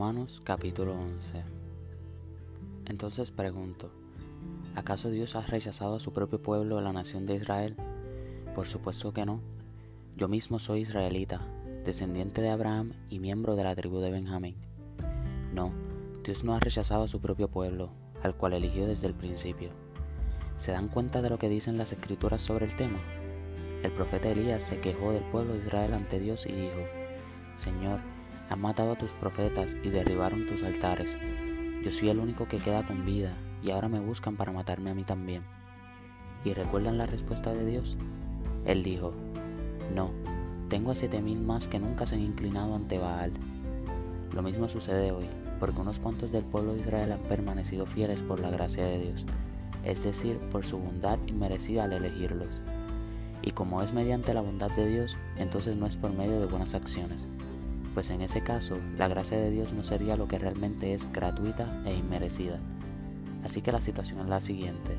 [0.00, 1.42] Romanos capítulo 11
[2.86, 3.92] Entonces pregunto,
[4.74, 7.76] ¿acaso Dios ha rechazado a su propio pueblo, la nación de Israel?
[8.54, 9.42] Por supuesto que no.
[10.16, 11.42] Yo mismo soy israelita,
[11.84, 14.56] descendiente de Abraham y miembro de la tribu de Benjamín.
[15.52, 15.70] No,
[16.24, 17.90] Dios no ha rechazado a su propio pueblo,
[18.22, 19.68] al cual eligió desde el principio.
[20.56, 23.00] ¿Se dan cuenta de lo que dicen las escrituras sobre el tema?
[23.82, 26.86] El profeta Elías se quejó del pueblo de Israel ante Dios y dijo,
[27.56, 28.00] Señor,
[28.50, 31.16] han matado a tus profetas y derribaron tus altares.
[31.84, 33.32] Yo soy el único que queda con vida
[33.62, 35.44] y ahora me buscan para matarme a mí también.
[36.44, 37.96] ¿Y recuerdan la respuesta de Dios?
[38.66, 39.12] Él dijo,
[39.94, 40.10] No,
[40.68, 43.32] tengo a siete mil más que nunca se han inclinado ante Baal.
[44.32, 45.28] Lo mismo sucede hoy,
[45.60, 49.26] porque unos cuantos del pueblo de Israel han permanecido fieles por la gracia de Dios,
[49.84, 52.62] es decir, por su bondad inmerecida al elegirlos.
[53.42, 56.74] Y como es mediante la bondad de Dios, entonces no es por medio de buenas
[56.74, 57.28] acciones,
[57.94, 61.82] pues en ese caso la gracia de Dios no sería lo que realmente es gratuita
[61.84, 62.58] e inmerecida.
[63.44, 64.96] Así que la situación es la siguiente.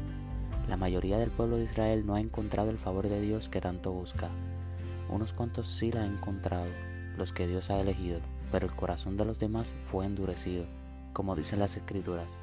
[0.68, 3.92] La mayoría del pueblo de Israel no ha encontrado el favor de Dios que tanto
[3.92, 4.30] busca.
[5.10, 6.70] Unos cuantos sí la han encontrado,
[7.18, 8.20] los que Dios ha elegido,
[8.52, 10.66] pero el corazón de los demás fue endurecido,
[11.14, 12.38] como dicen las escrituras.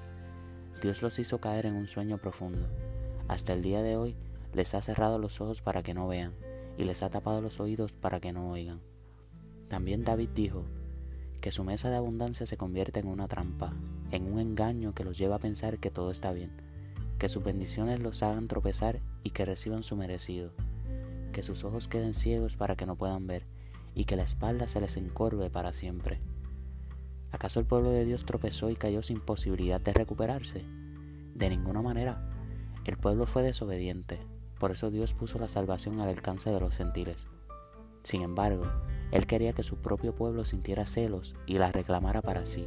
[0.82, 2.69] Dios los hizo caer en un sueño profundo.
[3.26, 4.16] Hasta el día de hoy
[4.54, 6.34] les ha cerrado los ojos para que no vean,
[6.76, 8.80] y les ha tapado los oídos para que no oigan.
[9.69, 10.64] También David dijo
[11.41, 13.75] que su mesa de abundancia se convierte en una trampa,
[14.10, 16.50] en un engaño que los lleva a pensar que todo está bien,
[17.19, 20.52] que sus bendiciones los hagan tropezar y que reciban su merecido,
[21.33, 23.47] que sus ojos queden ciegos para que no puedan ver,
[23.94, 26.20] y que la espalda se les encorve para siempre.
[27.30, 30.64] ¿Acaso el pueblo de Dios tropezó y cayó sin posibilidad de recuperarse?
[31.34, 32.30] De ninguna manera.
[32.84, 34.19] El pueblo fue desobediente,
[34.58, 37.28] por eso Dios puso la salvación al alcance de los gentiles.
[38.03, 38.64] Sin embargo,
[39.11, 42.67] Él quería que su propio pueblo sintiera celos y la reclamara para sí.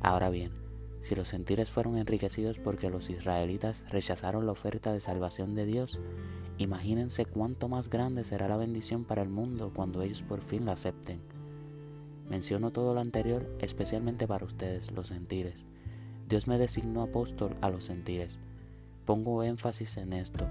[0.00, 0.52] Ahora bien,
[1.00, 6.00] si los gentiles fueron enriquecidos porque los israelitas rechazaron la oferta de salvación de Dios,
[6.58, 10.72] imagínense cuánto más grande será la bendición para el mundo cuando ellos por fin la
[10.72, 11.20] acepten.
[12.28, 15.66] Menciono todo lo anterior especialmente para ustedes, los gentiles.
[16.26, 18.38] Dios me designó apóstol a los gentiles.
[19.04, 20.46] Pongo énfasis en esto,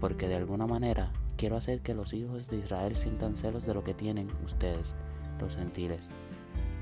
[0.00, 3.82] porque de alguna manera quiero hacer que los hijos de Israel sientan celos de lo
[3.82, 4.94] que tienen ustedes,
[5.40, 6.08] los gentiles,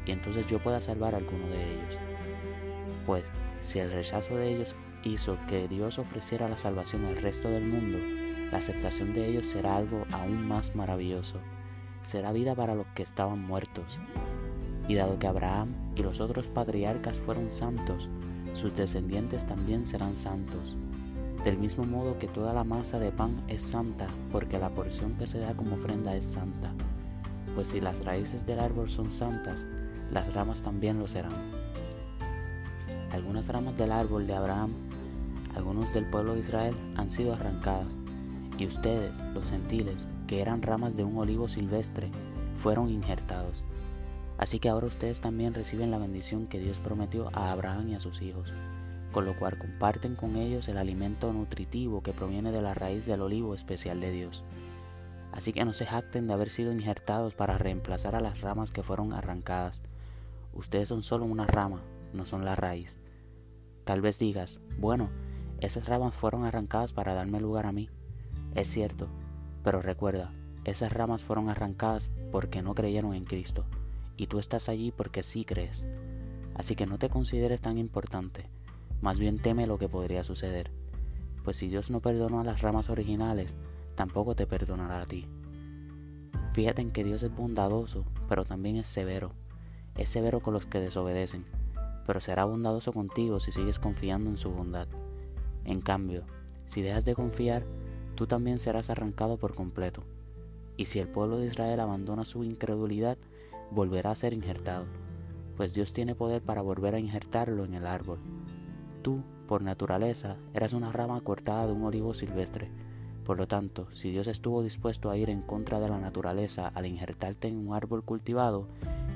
[0.04, 1.98] y entonces yo pueda salvar a alguno de ellos.
[3.06, 7.64] Pues si el rechazo de ellos hizo que Dios ofreciera la salvación al resto del
[7.64, 7.96] mundo,
[8.52, 11.38] la aceptación de ellos será algo aún más maravilloso.
[12.02, 13.98] Será vida para los que estaban muertos.
[14.88, 18.10] Y dado que Abraham y los otros patriarcas fueron santos,
[18.52, 20.76] sus descendientes también serán santos
[21.44, 25.26] del mismo modo que toda la masa de pan es santa, porque la porción que
[25.26, 26.72] se da como ofrenda es santa.
[27.54, 29.66] Pues si las raíces del árbol son santas,
[30.10, 31.32] las ramas también lo serán.
[33.10, 34.72] Algunas ramas del árbol de Abraham,
[35.54, 37.96] algunos del pueblo de Israel, han sido arrancadas,
[38.58, 42.10] y ustedes, los gentiles, que eran ramas de un olivo silvestre,
[42.62, 43.64] fueron injertados.
[44.36, 48.00] Así que ahora ustedes también reciben la bendición que Dios prometió a Abraham y a
[48.00, 48.52] sus hijos
[49.12, 53.22] con lo cual comparten con ellos el alimento nutritivo que proviene de la raíz del
[53.22, 54.44] olivo especial de Dios.
[55.32, 58.82] Así que no se jacten de haber sido injertados para reemplazar a las ramas que
[58.82, 59.82] fueron arrancadas.
[60.52, 61.82] Ustedes son solo una rama,
[62.12, 62.98] no son la raíz.
[63.84, 65.10] Tal vez digas, bueno,
[65.60, 67.88] esas ramas fueron arrancadas para darme lugar a mí.
[68.54, 69.08] Es cierto,
[69.62, 70.32] pero recuerda,
[70.64, 73.64] esas ramas fueron arrancadas porque no creyeron en Cristo,
[74.16, 75.86] y tú estás allí porque sí crees.
[76.54, 78.50] Así que no te consideres tan importante
[79.00, 80.70] más bien teme lo que podría suceder,
[81.44, 83.54] pues si Dios no perdonó a las ramas originales,
[83.94, 85.26] tampoco te perdonará a ti.
[86.52, 89.32] Fíjate en que Dios es bondadoso, pero también es severo.
[89.96, 91.44] Es severo con los que desobedecen,
[92.06, 94.88] pero será bondadoso contigo si sigues confiando en su bondad.
[95.64, 96.24] En cambio,
[96.66, 97.64] si dejas de confiar,
[98.16, 100.02] tú también serás arrancado por completo.
[100.76, 103.18] Y si el pueblo de Israel abandona su incredulidad,
[103.70, 104.86] volverá a ser injertado,
[105.56, 108.18] pues Dios tiene poder para volver a injertarlo en el árbol.
[109.02, 112.70] Tú, por naturaleza, eras una rama cortada de un olivo silvestre.
[113.24, 116.84] Por lo tanto, si Dios estuvo dispuesto a ir en contra de la naturaleza al
[116.84, 118.68] injertarte en un árbol cultivado,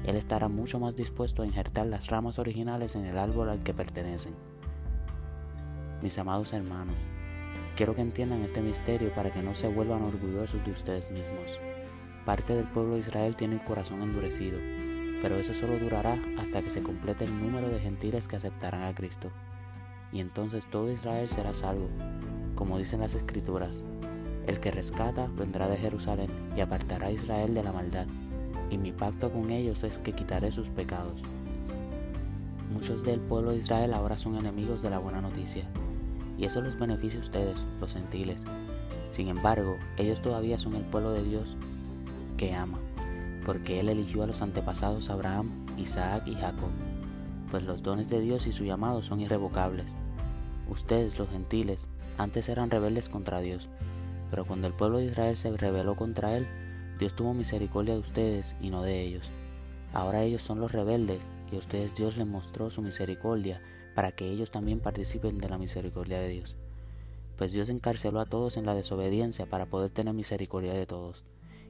[0.06, 3.74] Él estará mucho más dispuesto a injertar las ramas originales en el árbol al que
[3.74, 4.34] pertenecen.
[6.02, 6.96] Mis amados hermanos,
[7.76, 11.58] quiero que entiendan este misterio para que no se vuelvan orgullosos de ustedes mismos.
[12.24, 14.58] Parte del pueblo de Israel tiene el corazón endurecido,
[15.20, 18.94] pero eso solo durará hasta que se complete el número de gentiles que aceptarán a
[18.94, 19.30] Cristo
[20.14, 21.88] y entonces todo Israel será salvo,
[22.54, 23.82] como dicen las escrituras.
[24.46, 28.06] El que rescata vendrá de Jerusalén y apartará a Israel de la maldad,
[28.70, 31.20] y mi pacto con ellos es que quitaré sus pecados.
[32.72, 35.64] muchos del pueblo de Israel ahora son enemigos de la buena noticia,
[36.38, 38.44] y eso los beneficia a ustedes, los gentiles.
[39.10, 41.56] Sin embargo, ellos todavía son el pueblo de Dios
[42.36, 42.78] que ama,
[43.44, 46.70] porque Él eligió a los antepasados Abraham, Isaac y Jacob,
[47.50, 49.94] pues los dones de Dios y su llamado son irrevocables.
[50.68, 53.68] Ustedes, los gentiles, antes eran rebeldes contra Dios,
[54.30, 56.46] pero cuando el pueblo de Israel se rebeló contra Él,
[56.98, 59.30] Dios tuvo misericordia de ustedes y no de ellos.
[59.92, 61.20] Ahora ellos son los rebeldes
[61.50, 63.60] y a ustedes Dios les mostró su misericordia
[63.94, 66.56] para que ellos también participen de la misericordia de Dios.
[67.36, 71.24] Pues Dios encarceló a todos en la desobediencia para poder tener misericordia de todos.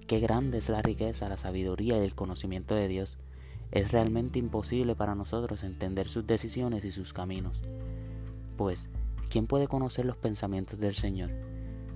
[0.07, 3.19] Qué grande es la riqueza, la sabiduría y el conocimiento de Dios.
[3.73, 7.63] Es realmente imposible para nosotros entender sus decisiones y sus caminos.
[8.57, 8.91] Pues,
[9.29, 11.31] ¿quién puede conocer los pensamientos del Señor?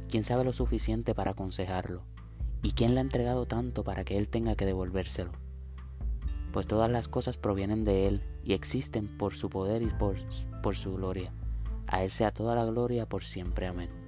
[0.08, 2.02] ¿Quién sabe lo suficiente para aconsejarlo?
[2.62, 5.32] ¿Y quién le ha entregado tanto para que Él tenga que devolvérselo?
[6.52, 10.16] Pues todas las cosas provienen de Él y existen por su poder y por,
[10.74, 11.32] su gloria.
[11.86, 13.66] A Él sea toda la gloria por siempre.
[13.66, 14.07] Amén.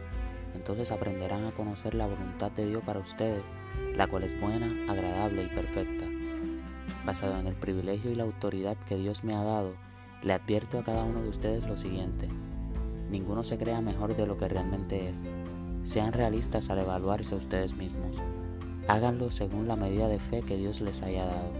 [0.55, 3.43] Entonces aprenderán a conocer la voluntad de Dios para ustedes
[3.95, 6.05] la cual es buena, agradable y perfecta.
[7.05, 9.73] Basado en el privilegio y la autoridad que Dios me ha dado,
[10.21, 12.27] le advierto a cada uno de ustedes lo siguiente.
[13.09, 15.23] Ninguno se crea mejor de lo que realmente es.
[15.83, 18.17] Sean realistas al evaluarse ustedes mismos.
[18.87, 21.51] Háganlo según la medida de fe que Dios les haya dado.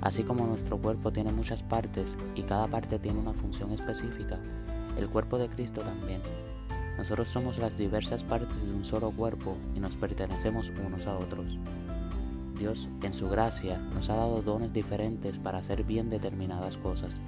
[0.00, 4.40] Así como nuestro cuerpo tiene muchas partes y cada parte tiene una función específica,
[4.98, 6.20] el cuerpo de Cristo también.
[6.98, 11.58] Nosotros somos las diversas partes de un solo cuerpo y nos pertenecemos unos a otros.
[12.58, 17.18] Dios, en su gracia, nos ha dado dones diferentes para hacer bien determinadas cosas.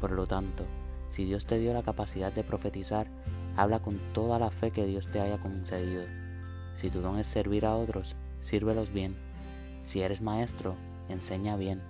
[0.00, 0.64] Por lo tanto,
[1.08, 3.06] si Dios te dio la capacidad de profetizar,
[3.56, 6.02] habla con toda la fe que Dios te haya concedido.
[6.74, 9.16] Si tu don es servir a otros, sírvelos bien.
[9.82, 10.74] Si eres maestro,
[11.08, 11.82] enseña bien.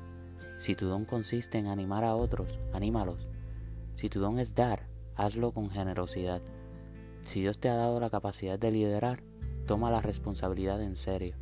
[0.59, 3.27] Si tu don consiste en animar a otros, anímalos.
[3.95, 6.43] Si tu don es dar, hazlo con generosidad.
[7.25, 9.23] Si Dios te ha dado la capacidad de liderar,
[9.67, 11.35] toma la responsabilidad en serio.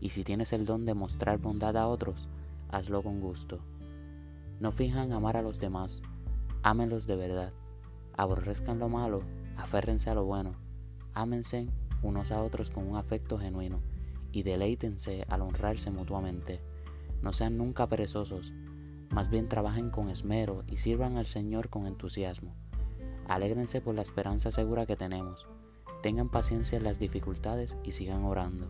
[0.00, 2.28] Y si tienes el don de mostrar bondad a otros,
[2.68, 3.60] hazlo con gusto.
[4.58, 6.02] No finjan amar a los demás,
[6.62, 7.52] ámenlos de verdad.
[8.16, 9.22] Aborrezcan lo malo,
[9.56, 10.56] aférrense a lo bueno.
[11.14, 11.68] Ámense
[12.02, 13.80] unos a otros con un afecto genuino
[14.32, 16.60] y deleítense al honrarse mutuamente.
[17.22, 18.52] No sean nunca perezosos,
[19.10, 22.52] más bien trabajen con esmero y sirvan al Señor con entusiasmo.
[23.30, 25.46] Alégrense por la esperanza segura que tenemos.
[26.02, 28.66] Tengan paciencia en las dificultades y sigan orando.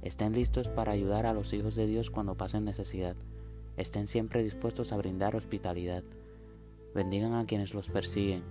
[0.00, 3.14] Estén listos para ayudar a los hijos de Dios cuando pasen necesidad.
[3.76, 6.02] Estén siempre dispuestos a brindar hospitalidad.
[6.94, 8.42] Bendigan a quienes los persiguen.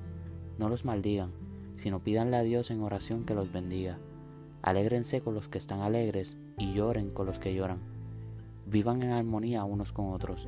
[0.59, 1.31] No los maldigan,
[1.73, 3.97] sino pídanle a Dios en oración que los bendiga.
[4.61, 7.79] Alégrense con los que están alegres y lloren con los que lloran.
[8.67, 10.47] Vivan en armonía unos con otros.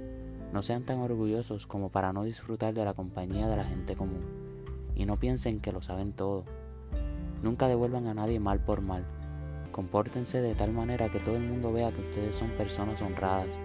[0.53, 4.50] No sean tan orgullosos como para no disfrutar de la compañía de la gente común
[4.95, 6.45] y no piensen que lo saben todo.
[7.41, 9.05] Nunca devuelvan a nadie mal por mal.
[9.71, 13.57] Compórtense de tal manera que todo el mundo vea que ustedes son personas honradas.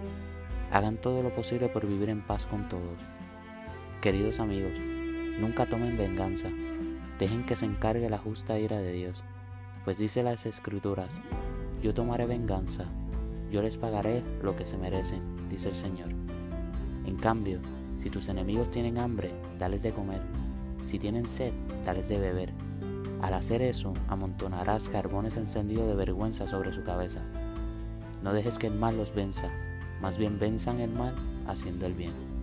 [0.71, 2.99] Hagan todo lo posible por vivir en paz con todos.
[4.01, 4.73] Queridos amigos,
[5.39, 6.49] nunca tomen venganza.
[7.19, 9.23] Dejen que se encargue la justa ira de Dios.
[9.85, 11.21] Pues dice las escrituras,
[11.81, 12.85] yo tomaré venganza,
[13.51, 16.09] yo les pagaré lo que se merecen, dice el Señor.
[17.05, 17.59] En cambio,
[17.97, 20.21] si tus enemigos tienen hambre, dales de comer
[20.87, 21.51] si tienen sed,
[21.85, 22.53] dales de beber.
[23.21, 27.21] Al hacer eso, amontonarás carbones encendidos de vergüenza sobre su cabeza.
[28.23, 29.49] No dejes que el mal los venza,
[30.01, 31.13] más bien venzan el mal
[31.45, 32.36] haciendo el bien.